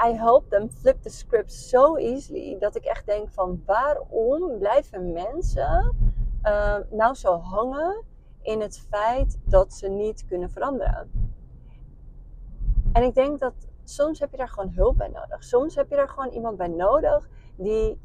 I 0.06 0.13
help 0.13 0.50
them 0.50 0.70
flip 0.70 1.01
the 1.01 1.10
script 1.10 1.51
so 1.51 1.96
easily 1.96 2.58
dat 2.60 2.75
ik 2.75 2.84
echt 2.84 3.06
denk 3.06 3.30
van 3.30 3.63
waarom 3.66 4.58
blijven 4.58 5.12
mensen 5.12 5.96
uh, 6.44 6.77
nou 6.89 7.13
zo 7.13 7.38
hangen 7.38 8.04
in 8.42 8.62
het 8.62 8.80
feit 8.89 9.39
dat 9.44 9.74
ze 9.74 9.88
niet 9.88 10.25
kunnen 10.25 10.50
veranderen? 10.50 11.32
En 12.94 13.04
ik 13.04 13.13
denk 13.13 13.39
dat 13.39 13.54
soms 13.84 14.20
heb 14.20 14.32
je 14.32 14.38
daar 14.38 14.50
gewoon 14.50 14.70
hulp 14.70 14.98
bij 14.98 15.08
nodig. 15.08 15.44
Soms 15.44 15.75
heb 15.75 15.89
je 15.89 15.96
daar 15.96 16.10
gewoon 16.10 16.30
iemand 16.30 16.58
bij 16.58 16.68
nodig 16.68 17.30
die, 17.56 18.01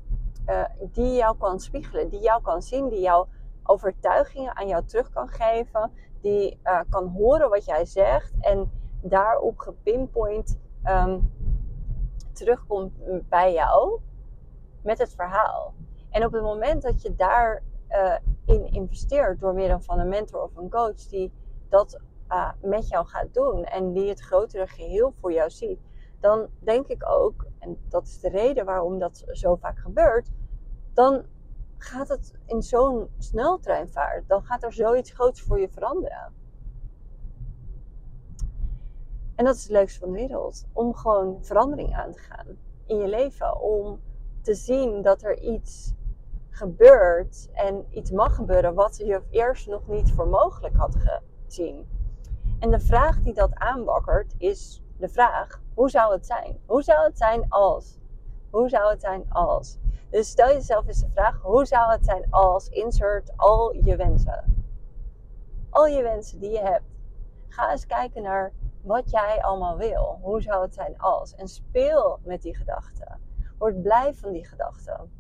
uh, 0.47 0.65
die 0.93 1.15
jou 1.15 1.37
kan 1.37 1.61
spiegelen, 1.61 2.09
die 2.09 2.21
jou 2.21 2.43
kan 2.43 2.63
zien, 2.63 2.89
die 2.89 3.01
jouw 3.01 3.29
overtuigingen 3.63 4.57
aan 4.57 4.69
jou 4.69 4.85
terug 4.85 5.11
kan 5.11 5.29
geven, 5.29 5.91
die 6.21 6.59
uh, 6.65 6.81
kan 6.91 7.07
horen 7.07 7.51
wat 7.51 7.65
jij 7.65 7.85
zegt 7.85 8.33
en 8.41 8.71
daarop 9.01 9.59
gepinpoint 9.59 10.59
um, 10.85 11.31
terugkomt 12.33 12.93
bij 13.29 13.53
jou 13.53 14.01
met 14.83 14.99
het 14.99 15.15
verhaal. 15.15 15.75
En 16.11 16.25
op 16.25 16.33
het 16.33 16.43
moment 16.43 16.83
dat 16.83 17.03
je 17.03 17.15
daarin 17.15 17.63
in 18.47 18.73
investeert 18.73 19.41
door 19.41 19.55
middel 19.55 19.81
van 19.81 19.99
een 19.99 20.09
mentor 20.09 20.43
of 20.43 20.57
een 20.57 20.71
coach 20.71 21.09
die 21.09 21.33
dat 21.69 22.01
uh, 22.29 22.51
met 22.61 22.89
jou 22.89 23.07
gaat 23.07 23.35
doen 23.35 23.65
en 23.65 23.93
die 23.93 24.09
het 24.09 24.21
grotere 24.21 24.67
geheel 24.67 25.15
voor 25.21 25.33
jou 25.33 25.51
ziet, 25.51 25.81
dan 26.21 26.47
denk 26.59 26.87
ik 26.87 27.09
ook, 27.09 27.47
en 27.59 27.79
dat 27.89 28.07
is 28.07 28.21
de 28.21 28.29
reden 28.29 28.65
waarom 28.65 28.99
dat 28.99 29.25
zo 29.27 29.57
vaak 29.57 29.79
gebeurt, 29.79 30.31
dan 30.93 31.25
gaat 31.79 32.09
het 32.09 32.35
in 32.47 32.63
zo'n 32.63 33.09
sneltreinvaart, 33.19 34.29
dan 34.29 34.45
gaat 34.45 34.63
er 34.63 34.73
zoiets 34.73 35.11
groots 35.11 35.41
voor 35.41 35.61
je 35.61 35.69
veranderen. 35.69 36.33
En 39.43 39.49
dat 39.49 39.57
is 39.57 39.63
het 39.63 39.73
leukste 39.73 39.99
van 39.99 40.13
de 40.13 40.19
wereld. 40.19 40.65
Om 40.73 40.95
gewoon 40.95 41.39
verandering 41.45 41.95
aan 41.95 42.13
te 42.13 42.19
gaan 42.19 42.47
in 42.87 42.97
je 42.97 43.09
leven. 43.09 43.61
Om 43.61 44.01
te 44.43 44.55
zien 44.55 45.03
dat 45.03 45.23
er 45.23 45.39
iets 45.39 45.95
gebeurt 46.51 47.49
en 47.53 47.87
iets 47.91 48.11
mag 48.11 48.35
gebeuren 48.35 48.75
wat 48.75 48.97
je 48.97 49.23
eerst 49.31 49.67
nog 49.67 49.89
niet 49.89 50.13
voor 50.13 50.29
mogelijk 50.29 50.77
had 50.77 50.97
gezien. 51.47 51.89
En 52.59 52.71
de 52.71 52.81
vraag 52.81 53.21
die 53.21 53.35
dat 53.35 53.55
aanbakkert 53.55 54.35
is 54.39 54.83
de 54.97 55.09
vraag: 55.09 55.61
hoe 55.75 55.91
zou 55.91 56.13
het 56.13 56.27
zijn? 56.27 56.59
Hoe 56.67 56.83
zou 56.83 57.05
het 57.05 57.19
zijn 57.19 57.47
als? 57.49 57.99
Hoe 58.51 58.69
zou 58.69 58.91
het 58.91 59.01
zijn 59.01 59.25
als? 59.29 59.79
Dus 60.11 60.29
stel 60.29 60.49
jezelf 60.49 60.87
eens 60.87 61.01
de 61.01 61.11
vraag: 61.11 61.41
hoe 61.43 61.67
zou 61.67 61.91
het 61.91 62.05
zijn 62.05 62.27
als 62.31 62.69
insert 62.69 63.33
al 63.37 63.75
je 63.75 63.97
wensen? 63.97 64.65
Al 65.71 65.87
je 65.87 66.03
wensen 66.03 66.39
die 66.41 66.51
je 66.51 66.61
hebt. 66.61 66.91
Ga 67.49 67.71
eens 67.71 67.87
kijken 67.87 68.23
naar 68.23 68.53
wat 68.83 69.11
jij 69.11 69.43
allemaal 69.43 69.77
wil. 69.77 70.19
Hoe 70.23 70.43
zou 70.43 70.63
het 70.63 70.75
zijn 70.75 70.99
als? 70.99 71.35
En 71.35 71.49
speel 71.49 72.19
met 72.23 72.43
die 72.43 72.57
gedachten. 72.57 73.21
Word 73.59 73.83
blij 73.83 74.15
van 74.15 74.33
die 74.33 74.47
gedachten. 74.47 75.11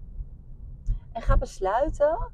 En 1.12 1.22
ga 1.22 1.36
besluiten 1.36 2.32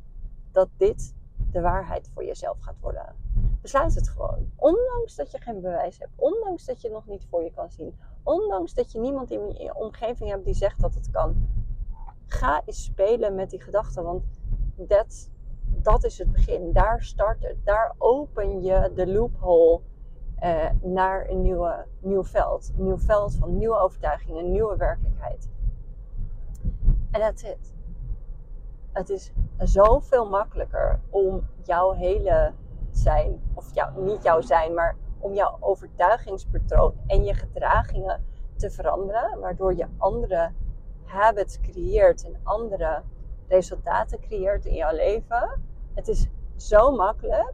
dat 0.53 0.69
dit 0.77 1.15
de 1.51 1.61
waarheid 1.61 2.11
voor 2.15 2.25
jezelf 2.25 2.61
gaat 2.61 2.81
worden. 2.81 3.15
Besluit 3.61 3.95
het 3.95 4.09
gewoon. 4.09 4.51
Ondanks 4.57 5.17
dat 5.17 5.31
je 5.31 5.39
geen 5.39 5.61
bewijs 5.61 5.99
hebt. 5.99 6.13
Ondanks 6.17 6.65
dat 6.65 6.81
je 6.81 6.89
het 6.89 6.97
nog 6.97 7.07
niet 7.07 7.27
voor 7.31 7.43
je 7.43 7.51
kan 7.51 7.71
zien. 7.71 7.99
Ondanks 8.23 8.75
dat 8.75 8.93
je 8.93 8.99
niemand 8.99 9.31
in 9.31 9.49
je 9.49 9.75
omgeving 9.75 10.31
hebt 10.31 10.45
die 10.45 10.55
zegt 10.55 10.81
dat 10.81 10.95
het 10.95 11.11
kan. 11.11 11.47
Ga 12.27 12.63
eens 12.65 12.85
spelen 12.85 13.35
met 13.35 13.51
die 13.51 13.61
gedachten. 13.61 14.03
Want 14.03 14.25
dat, 14.77 15.31
dat 15.67 16.05
is 16.05 16.19
het 16.19 16.33
begin. 16.33 16.73
Daar 16.73 17.03
start 17.03 17.43
het. 17.43 17.57
Daar 17.65 17.95
open 17.99 18.63
je 18.63 18.93
de 18.95 19.07
loophole 19.07 19.81
uh, 20.43 20.71
naar 20.83 21.29
een 21.29 21.43
nieuwe, 21.43 21.85
nieuw 21.99 22.25
veld. 22.25 22.73
Een 22.77 22.85
nieuw 22.85 22.99
veld 22.99 23.35
van 23.35 23.57
nieuwe 23.57 23.79
overtuigingen, 23.79 24.51
nieuwe 24.51 24.77
werkelijkheid. 24.77 25.49
En 27.11 27.21
that's 27.21 27.43
it. 27.43 27.75
Het 28.93 29.09
is 29.09 29.33
zoveel 29.59 30.29
makkelijker 30.29 31.01
om 31.11 31.47
jouw 31.63 31.93
hele 31.93 32.53
zijn, 32.91 33.41
of 33.55 33.73
niet 33.97 34.23
jouw 34.23 34.41
zijn, 34.41 34.75
maar 34.75 34.97
om 35.19 35.35
jouw 35.35 35.57
overtuigingspatroon 35.61 36.95
en 37.07 37.25
je 37.25 37.35
gedragingen 37.35 38.25
te 38.57 38.71
veranderen, 38.71 39.41
waardoor 39.41 39.75
je 39.77 39.87
andere 39.97 40.53
habits 41.05 41.61
creëert 41.61 42.25
en 42.25 42.41
andere 42.43 43.03
resultaten 43.49 44.21
creëert 44.21 44.65
in 44.65 44.75
jouw 44.75 44.95
leven. 44.95 45.63
Het 45.95 46.09
is 46.09 46.29
zo 46.57 46.91
makkelijk. 46.91 47.53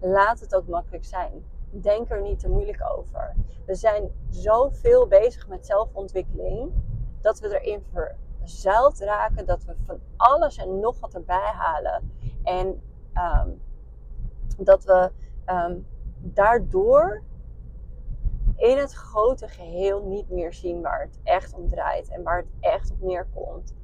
Laat 0.00 0.40
het 0.40 0.54
ook 0.54 0.68
makkelijk 0.68 1.04
zijn 1.04 1.44
denk 1.80 2.10
er 2.10 2.22
niet 2.22 2.38
te 2.38 2.48
moeilijk 2.48 2.82
over. 2.96 3.34
We 3.66 3.74
zijn 3.74 4.10
zoveel 4.28 5.06
bezig 5.06 5.48
met 5.48 5.66
zelfontwikkeling 5.66 6.72
dat 7.20 7.40
we 7.40 7.60
erin 7.60 7.84
verzuild 7.92 8.98
raken, 8.98 9.46
dat 9.46 9.64
we 9.64 9.74
van 9.82 9.98
alles 10.16 10.56
en 10.56 10.80
nog 10.80 11.00
wat 11.00 11.14
erbij 11.14 11.52
halen. 11.54 12.12
En 12.42 12.82
ehm, 13.12 13.50
dat 14.58 14.84
we 14.84 15.10
ehm, 15.44 15.78
daardoor 16.18 17.22
in 18.56 18.76
het 18.78 18.92
grote 18.92 19.48
geheel 19.48 20.02
niet 20.02 20.30
meer 20.30 20.52
zien 20.52 20.82
waar 20.82 21.00
het 21.00 21.20
echt 21.22 21.54
om 21.54 21.68
draait 21.68 22.08
en 22.08 22.22
waar 22.22 22.38
het 22.38 22.50
echt 22.60 22.90
op 22.90 23.00
neerkomt. 23.00 23.74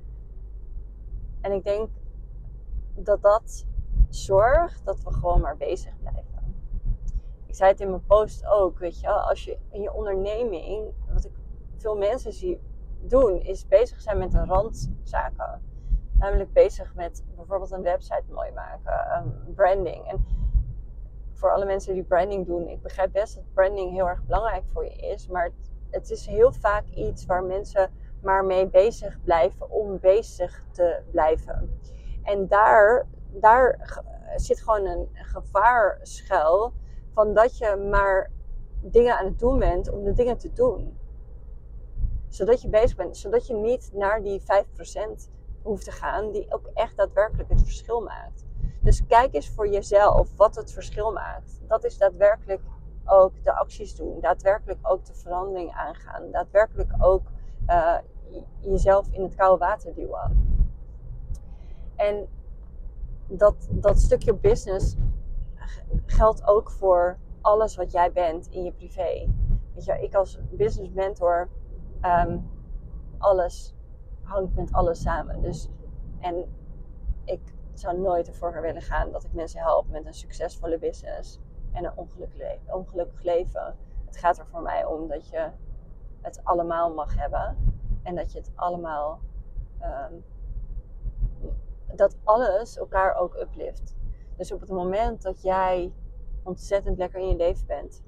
En 1.41 1.53
ik 1.53 1.65
denk 1.65 1.91
dat 2.95 3.23
dat 3.23 3.67
zorgt 4.09 4.85
dat 4.85 5.03
we 5.03 5.13
gewoon 5.13 5.41
maar 5.41 5.57
bezig 5.57 5.99
blijven 5.99 6.32
ik 7.53 7.59
zei 7.59 7.71
het 7.71 7.81
in 7.81 7.91
mijn 7.91 8.07
post 8.07 8.47
ook, 8.47 8.79
weet 8.79 9.01
je, 9.01 9.09
als 9.09 9.45
je 9.45 9.59
in 9.71 9.83
je 9.83 9.93
onderneming, 9.93 10.93
wat 11.13 11.25
ik 11.25 11.33
veel 11.77 11.97
mensen 11.97 12.33
zie 12.33 12.61
doen, 13.01 13.41
is 13.41 13.67
bezig 13.67 14.01
zijn 14.01 14.19
met 14.19 14.35
een 14.35 14.47
randzaken. 14.47 15.63
Namelijk 16.13 16.53
bezig 16.53 16.95
met 16.95 17.25
bijvoorbeeld 17.37 17.71
een 17.71 17.83
website 17.83 18.23
mooi 18.31 18.51
maken, 18.53 19.17
um, 19.17 19.55
branding. 19.55 20.07
En 20.07 20.27
voor 21.33 21.53
alle 21.53 21.65
mensen 21.65 21.95
die 21.95 22.03
branding 22.03 22.47
doen, 22.47 22.69
ik 22.69 22.83
begrijp 22.83 23.13
best 23.13 23.35
dat 23.35 23.45
branding 23.55 23.91
heel 23.91 24.09
erg 24.09 24.25
belangrijk 24.25 24.65
voor 24.73 24.85
je 24.85 24.97
is, 24.97 25.29
maar 25.29 25.45
het, 25.45 25.71
het 25.91 26.11
is 26.11 26.27
heel 26.27 26.53
vaak 26.53 26.89
iets 26.89 27.27
waar 27.27 27.45
mensen 27.45 27.91
maar 28.23 28.45
mee 28.45 28.67
bezig 28.67 29.19
blijven 29.25 29.71
om 29.71 29.99
bezig 30.01 30.65
te 30.71 31.03
blijven. 31.11 31.79
En 32.23 32.49
daar, 32.49 33.07
daar 33.31 33.79
zit 34.37 34.61
gewoon 34.61 34.87
een 34.87 35.09
gevaar 35.13 35.99
schuil 36.03 36.73
van 37.13 37.35
dat 37.35 37.59
je 37.59 37.89
maar 37.91 38.31
dingen 38.81 39.19
aan 39.19 39.25
het 39.25 39.39
doen 39.39 39.59
bent 39.59 39.91
om 39.91 40.05
de 40.05 40.13
dingen 40.13 40.39
te 40.39 40.53
doen. 40.53 40.99
Zodat 42.29 42.63
je 42.63 42.69
bezig 42.69 42.97
bent, 42.97 43.17
zodat 43.17 43.47
je 43.47 43.55
niet 43.55 43.91
naar 43.93 44.23
die 44.23 44.41
5% 44.41 44.45
hoeft 45.63 45.85
te 45.85 45.91
gaan, 45.91 46.31
die 46.31 46.47
ook 46.49 46.71
echt 46.75 46.97
daadwerkelijk 46.97 47.49
het 47.49 47.63
verschil 47.63 48.01
maakt. 48.01 48.45
Dus 48.81 49.07
kijk 49.07 49.35
eens 49.35 49.49
voor 49.49 49.69
jezelf 49.69 50.37
wat 50.37 50.55
het 50.55 50.73
verschil 50.73 51.13
maakt. 51.13 51.61
Dat 51.67 51.85
is 51.85 51.99
daadwerkelijk 51.99 52.61
ook 53.05 53.33
de 53.43 53.53
acties 53.53 53.97
doen, 53.97 54.21
daadwerkelijk 54.21 54.79
ook 54.83 55.05
de 55.05 55.15
verandering 55.15 55.73
aangaan, 55.73 56.31
daadwerkelijk 56.31 56.91
ook 56.99 57.23
uh, 57.69 57.99
jezelf 58.61 59.09
in 59.11 59.23
het 59.23 59.35
koude 59.35 59.65
water 59.65 59.95
duwen. 59.95 60.61
En 61.97 62.29
dat, 63.27 63.69
dat 63.71 64.01
stukje 64.01 64.35
business 64.35 64.97
geldt 66.07 66.47
ook 66.47 66.71
voor 66.71 67.19
alles 67.41 67.77
wat 67.77 67.93
jij 67.93 68.13
bent 68.13 68.49
in 68.51 68.65
je 68.65 68.73
privé. 68.73 69.29
Weet 69.75 69.85
je, 69.85 70.03
ik 70.03 70.15
als 70.15 70.39
business 70.51 70.91
mentor, 70.93 71.49
um, 72.03 72.51
alles 73.19 73.75
hangt 74.23 74.55
met 74.55 74.73
alles 74.73 75.01
samen. 75.01 75.43
Dus, 75.43 75.69
en 76.21 76.45
ik 77.25 77.41
zou 77.73 77.99
nooit 77.99 78.29
ervoor 78.29 78.61
willen 78.61 78.83
gaan 78.83 79.11
dat 79.13 79.25
ik 79.25 79.33
mensen 79.33 79.61
help 79.61 79.89
met 79.89 80.07
een 80.07 80.15
succesvolle 80.15 80.79
business 80.79 81.41
en 81.73 81.85
een 81.85 81.97
ongelukkig, 81.97 82.59
ongelukkig 82.67 83.23
leven. 83.23 83.77
Het 84.07 84.17
gaat 84.17 84.39
er 84.39 84.47
voor 84.47 84.63
mij 84.63 84.85
om 84.85 85.09
dat 85.09 85.29
je 85.29 85.51
het 86.21 86.41
allemaal 86.45 86.95
mag 86.95 87.17
hebben 87.17 87.57
en 88.03 88.15
dat 88.15 88.33
je 88.33 88.39
het 88.39 88.51
allemaal, 88.55 89.21
um, 89.83 90.25
dat 91.97 92.17
alles 92.25 92.79
elkaar 92.79 93.15
ook 93.15 93.37
uplift. 93.37 93.95
Dus 94.43 94.53
op 94.53 94.61
het 94.61 94.71
moment 94.71 95.23
dat 95.23 95.43
jij 95.43 95.93
ontzettend 96.43 96.99
lekker 96.99 97.21
in 97.21 97.29
je 97.29 97.37
leven 97.37 97.67
bent, 97.67 98.03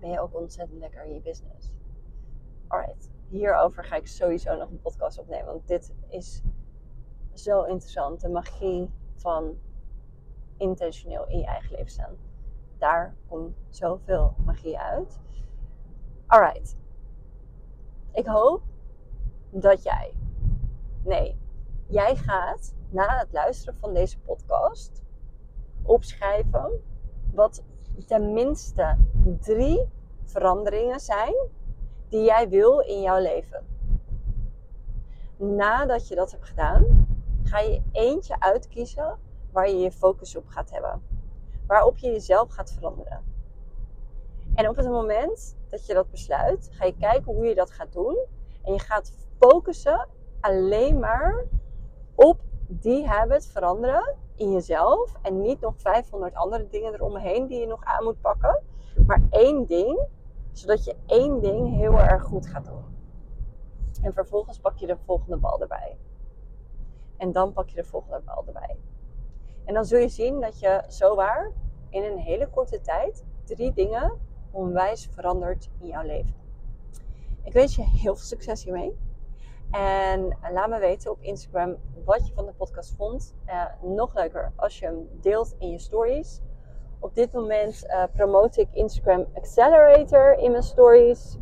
ben 0.00 0.10
je 0.10 0.20
ook 0.20 0.34
ontzettend 0.34 0.78
lekker 0.78 1.04
in 1.04 1.14
je 1.14 1.20
business. 1.20 1.72
Alright, 2.66 3.10
hierover 3.28 3.84
ga 3.84 3.96
ik 3.96 4.06
sowieso 4.06 4.56
nog 4.56 4.70
een 4.70 4.80
podcast 4.80 5.18
opnemen, 5.18 5.46
want 5.46 5.66
dit 5.66 5.94
is 6.08 6.42
zo 7.32 7.62
interessant. 7.62 8.20
De 8.20 8.28
magie 8.28 8.90
van 9.14 9.58
intentioneel 10.56 11.28
in 11.28 11.38
je 11.38 11.46
eigen 11.46 11.70
leven 11.70 11.90
staan. 11.90 12.16
Daar 12.78 13.14
komt 13.28 13.56
zoveel 13.68 14.34
magie 14.44 14.78
uit. 14.78 15.20
Alright. 16.26 16.76
Ik 18.12 18.26
hoop 18.26 18.62
dat 19.50 19.82
jij. 19.82 20.14
Nee, 21.02 21.38
jij 21.86 22.16
gaat 22.16 22.74
na 22.88 23.18
het 23.18 23.32
luisteren 23.32 23.78
van 23.78 23.94
deze 23.94 24.18
podcast 24.18 25.02
opschrijven 25.82 26.70
wat 27.32 27.62
tenminste 28.06 28.96
drie 29.40 29.88
veranderingen 30.24 31.00
zijn 31.00 31.34
die 32.08 32.24
jij 32.24 32.48
wil 32.48 32.78
in 32.78 33.00
jouw 33.00 33.20
leven. 33.20 33.66
Nadat 35.36 36.08
je 36.08 36.14
dat 36.14 36.30
hebt 36.30 36.48
gedaan, 36.48 37.06
ga 37.42 37.58
je 37.58 37.82
eentje 37.92 38.40
uitkiezen 38.40 39.18
waar 39.50 39.68
je 39.68 39.76
je 39.76 39.92
focus 39.92 40.36
op 40.36 40.46
gaat 40.46 40.70
hebben. 40.70 41.02
Waarop 41.66 41.98
je 41.98 42.10
jezelf 42.10 42.50
gaat 42.50 42.72
veranderen. 42.72 43.24
En 44.54 44.68
op 44.68 44.76
het 44.76 44.88
moment 44.88 45.56
dat 45.68 45.86
je 45.86 45.94
dat 45.94 46.10
besluit, 46.10 46.68
ga 46.72 46.84
je 46.84 46.96
kijken 46.96 47.32
hoe 47.32 47.46
je 47.46 47.54
dat 47.54 47.70
gaat 47.70 47.92
doen. 47.92 48.18
En 48.62 48.72
je 48.72 48.78
gaat 48.78 49.12
focussen 49.38 50.08
alleen 50.40 50.98
maar 50.98 51.44
op 52.14 52.40
die 52.80 53.06
habit 53.06 53.46
veranderen 53.46 54.14
in 54.36 54.52
jezelf. 54.52 55.14
En 55.22 55.40
niet 55.40 55.60
nog 55.60 55.74
500 55.76 56.34
andere 56.34 56.68
dingen 56.68 56.94
eromheen 56.94 57.46
die 57.46 57.60
je 57.60 57.66
nog 57.66 57.84
aan 57.84 58.04
moet 58.04 58.20
pakken. 58.20 58.62
Maar 59.06 59.22
één 59.30 59.66
ding, 59.66 60.06
zodat 60.52 60.84
je 60.84 60.96
één 61.06 61.40
ding 61.40 61.76
heel 61.76 62.00
erg 62.00 62.22
goed 62.22 62.46
gaat 62.46 62.64
doen. 62.64 62.84
En 64.02 64.12
vervolgens 64.12 64.58
pak 64.58 64.76
je 64.76 64.86
de 64.86 64.96
volgende 64.96 65.36
bal 65.36 65.60
erbij. 65.60 65.96
En 67.16 67.32
dan 67.32 67.52
pak 67.52 67.68
je 67.68 67.76
de 67.76 67.84
volgende 67.84 68.20
bal 68.24 68.44
erbij. 68.46 68.76
En 69.64 69.74
dan 69.74 69.84
zul 69.84 69.98
je 69.98 70.08
zien 70.08 70.40
dat 70.40 70.60
je 70.60 70.82
zowaar 70.88 71.52
in 71.88 72.04
een 72.04 72.18
hele 72.18 72.48
korte 72.48 72.80
tijd 72.80 73.24
drie 73.44 73.72
dingen 73.72 74.18
onwijs 74.50 75.08
verandert 75.12 75.70
in 75.80 75.86
jouw 75.86 76.02
leven. 76.02 76.34
Ik 77.42 77.52
wens 77.52 77.76
je 77.76 77.82
heel 77.82 78.14
veel 78.14 78.26
succes 78.26 78.64
hiermee. 78.64 78.96
En 79.72 80.36
laat 80.52 80.68
me 80.68 80.78
weten 80.78 81.10
op 81.10 81.20
Instagram 81.20 81.76
wat 82.04 82.26
je 82.26 82.34
van 82.34 82.46
de 82.46 82.52
podcast 82.52 82.94
vond. 82.96 83.34
Uh, 83.46 83.64
nog 83.80 84.14
leuker 84.14 84.52
als 84.56 84.78
je 84.78 84.86
hem 84.86 85.08
deelt 85.20 85.54
in 85.58 85.70
je 85.70 85.78
stories. 85.78 86.40
Op 87.00 87.14
dit 87.14 87.32
moment 87.32 87.84
uh, 87.86 88.04
promote 88.12 88.60
ik 88.60 88.68
Instagram 88.72 89.26
Accelerator 89.34 90.38
in 90.38 90.50
mijn 90.50 90.62
stories. 90.62 91.38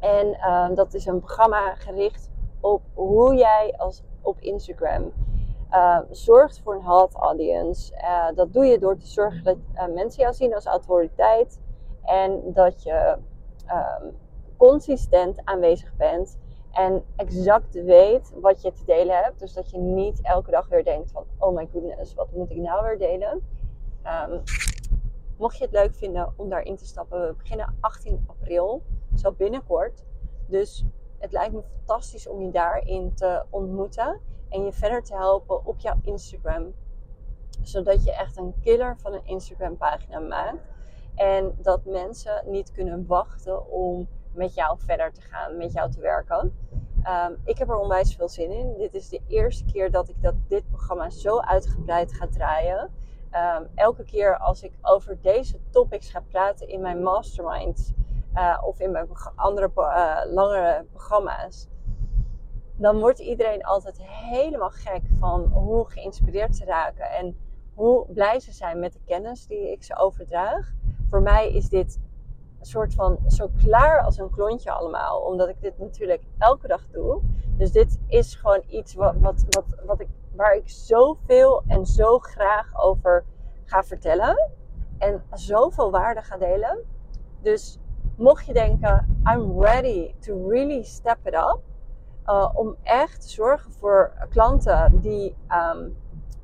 En 0.00 0.26
uh, 0.26 0.68
dat 0.74 0.94
is 0.94 1.06
een 1.06 1.18
programma 1.18 1.74
gericht 1.74 2.30
op 2.60 2.82
hoe 2.94 3.34
jij 3.34 3.74
als 3.76 4.02
op 4.20 4.40
Instagram 4.40 5.12
zorgt 6.10 6.60
voor 6.60 6.74
een 6.74 6.84
hot 6.84 7.14
audience. 7.14 7.92
Dat 8.34 8.52
doe 8.52 8.64
je 8.64 8.78
door 8.78 8.96
te 8.96 9.06
zorgen 9.06 9.44
dat 9.44 9.56
mensen 9.94 10.22
jou 10.22 10.34
zien 10.34 10.54
als 10.54 10.66
autoriteit 10.66 11.60
en 12.02 12.52
dat 12.52 12.82
je 12.82 13.16
ehm, 13.66 14.04
consistent 14.56 15.40
aanwezig 15.44 15.96
bent 15.96 16.38
en 16.76 17.04
exact 17.16 17.74
weet 17.74 18.32
wat 18.40 18.62
je 18.62 18.72
te 18.72 18.84
delen 18.84 19.22
hebt. 19.22 19.38
Dus 19.38 19.52
dat 19.52 19.70
je 19.70 19.78
niet 19.78 20.20
elke 20.22 20.50
dag 20.50 20.68
weer 20.68 20.84
denkt 20.84 21.10
van, 21.10 21.24
oh 21.38 21.54
my 21.54 21.68
goodness, 21.72 22.14
wat 22.14 22.32
moet 22.32 22.50
ik 22.50 22.56
nou 22.56 22.82
weer 22.82 22.98
delen? 22.98 23.42
Um, 24.04 24.42
mocht 25.36 25.56
je 25.56 25.64
het 25.64 25.72
leuk 25.72 25.94
vinden 25.94 26.32
om 26.36 26.48
daarin 26.48 26.76
te 26.76 26.86
stappen, 26.86 27.26
we 27.26 27.34
beginnen 27.34 27.76
18 27.80 28.24
april, 28.26 28.82
zo 29.14 29.32
binnenkort. 29.32 30.04
Dus 30.46 30.84
het 31.18 31.32
lijkt 31.32 31.52
me 31.52 31.62
fantastisch 31.62 32.28
om 32.28 32.42
je 32.42 32.50
daarin 32.50 33.14
te 33.14 33.44
ontmoeten 33.50 34.20
en 34.48 34.64
je 34.64 34.72
verder 34.72 35.02
te 35.02 35.14
helpen 35.14 35.66
op 35.66 35.80
jouw 35.80 35.98
Instagram. 36.02 36.74
Zodat 37.62 38.04
je 38.04 38.12
echt 38.12 38.36
een 38.36 38.54
killer 38.60 38.96
van 38.98 39.12
een 39.12 39.26
Instagram 39.26 39.76
pagina 39.76 40.18
maakt. 40.18 40.62
En 41.14 41.54
dat 41.58 41.84
mensen 41.84 42.42
niet 42.46 42.72
kunnen 42.72 43.06
wachten 43.06 43.70
om 43.70 44.08
met 44.36 44.54
jou 44.54 44.78
verder 44.78 45.12
te 45.12 45.20
gaan, 45.20 45.56
met 45.56 45.72
jou 45.72 45.90
te 45.90 46.00
werken. 46.00 46.56
Um, 47.04 47.36
ik 47.44 47.58
heb 47.58 47.68
er 47.68 47.78
onwijs 47.78 48.14
veel 48.14 48.28
zin 48.28 48.50
in. 48.50 48.74
Dit 48.78 48.94
is 48.94 49.08
de 49.08 49.20
eerste 49.26 49.64
keer 49.64 49.90
dat 49.90 50.08
ik 50.08 50.22
dat, 50.22 50.34
dit 50.48 50.68
programma 50.68 51.10
zo 51.10 51.40
uitgebreid 51.40 52.12
ga 52.12 52.26
draaien. 52.26 52.90
Um, 53.32 53.68
elke 53.74 54.04
keer 54.04 54.38
als 54.38 54.62
ik 54.62 54.72
over 54.82 55.18
deze 55.20 55.58
topics 55.70 56.10
ga 56.10 56.20
praten 56.20 56.68
in 56.68 56.80
mijn 56.80 57.02
masterminds 57.02 57.92
uh, 58.34 58.62
of 58.64 58.80
in 58.80 58.90
mijn 58.90 59.08
andere 59.34 59.70
uh, 59.76 60.18
langere 60.32 60.84
programma's, 60.90 61.68
dan 62.76 62.98
wordt 62.98 63.18
iedereen 63.18 63.64
altijd 63.64 64.02
helemaal 64.02 64.70
gek 64.70 65.02
van 65.18 65.42
hoe 65.42 65.90
geïnspireerd 65.90 66.56
ze 66.56 66.64
raken 66.64 67.10
en 67.10 67.38
hoe 67.74 68.06
blij 68.12 68.40
ze 68.40 68.52
zijn 68.52 68.78
met 68.78 68.92
de 68.92 69.00
kennis 69.04 69.46
die 69.46 69.72
ik 69.72 69.82
ze 69.82 69.96
overdraag. 69.96 70.72
Voor 71.10 71.22
mij 71.22 71.52
is 71.52 71.68
dit 71.68 71.98
een 72.58 72.66
soort 72.66 72.94
van 72.94 73.18
zo 73.26 73.50
klaar 73.64 74.00
als 74.00 74.18
een 74.18 74.30
klontje 74.30 74.70
allemaal, 74.70 75.20
omdat 75.20 75.48
ik 75.48 75.60
dit 75.60 75.78
natuurlijk 75.78 76.22
elke 76.38 76.66
dag 76.66 76.86
doe. 76.90 77.20
Dus 77.56 77.72
dit 77.72 77.98
is 78.06 78.34
gewoon 78.34 78.62
iets 78.66 78.94
wat, 78.94 79.14
wat, 79.18 79.44
wat, 79.48 79.64
wat 79.86 80.00
ik, 80.00 80.08
waar 80.36 80.56
ik 80.56 80.68
zoveel 80.68 81.62
en 81.66 81.86
zo 81.86 82.18
graag 82.18 82.82
over 82.82 83.24
ga 83.64 83.82
vertellen 83.82 84.50
en 84.98 85.22
zoveel 85.32 85.90
waarde 85.90 86.22
ga 86.22 86.36
delen. 86.36 86.84
Dus 87.42 87.78
mocht 88.16 88.46
je 88.46 88.52
denken, 88.52 89.20
I'm 89.32 89.60
ready 89.62 90.14
to 90.20 90.48
really 90.48 90.82
step 90.82 91.18
it 91.24 91.34
up 91.34 91.60
uh, 92.26 92.50
om 92.54 92.76
echt 92.82 93.20
te 93.20 93.28
zorgen 93.28 93.72
voor 93.72 94.12
klanten 94.30 95.00
die 95.00 95.36
um, 95.48 95.96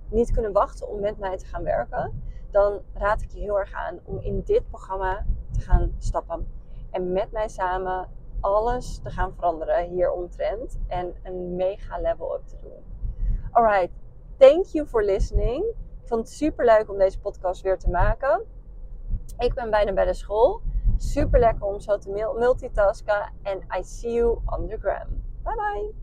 niet 0.09 0.31
kunnen 0.31 0.53
wachten 0.53 0.89
om 0.89 1.01
met 1.01 1.19
mij 1.19 1.37
te 1.37 1.47
gaan 1.47 1.63
werken, 1.63 2.23
dan 2.53 2.81
raad 2.95 3.23
ik 3.23 3.31
je 3.31 3.41
heel 3.41 3.59
erg 3.59 3.73
aan 3.73 4.01
om 4.05 4.19
in 4.19 4.43
dit 4.45 4.69
programma 4.69 5.27
te 5.53 5.61
gaan 5.61 5.95
stappen. 5.99 6.49
En 6.91 7.13
met 7.13 7.33
mij 7.33 7.49
samen 7.49 8.09
alles 8.41 8.99
te 9.03 9.11
gaan 9.11 9.35
veranderen 9.35 9.89
hier 9.89 10.13
omtrent 10.13 10.79
en 10.87 11.15
een 11.23 11.57
mega 11.57 12.01
level 12.01 12.35
up 12.35 12.47
te 12.47 12.57
doen. 12.63 12.85
Alright, 13.51 13.91
thank 14.37 14.65
you 14.65 14.87
for 14.87 15.05
listening. 15.05 15.65
Ik 16.03 16.09
vond 16.09 16.21
het 16.21 16.37
super 16.37 16.65
leuk 16.65 16.91
om 16.91 16.99
deze 16.99 17.21
podcast 17.21 17.63
weer 17.63 17.79
te 17.79 17.91
maken. 17.91 18.45
Ik 19.39 19.55
ben 19.55 19.71
bijna 19.71 19.93
bij 19.93 20.05
de 20.05 20.15
school. 20.15 20.61
Super 20.97 21.41
lekker 21.41 21.67
om 21.67 21.81
zo 21.81 21.99
te 21.99 22.33
multitasken. 22.39 23.33
En 23.43 23.59
I 23.79 23.83
see 23.83 24.13
you 24.13 24.39
on 24.47 24.69
the 24.69 24.79
gram. 24.79 25.23
Bye 25.43 25.55
bye. 25.55 26.02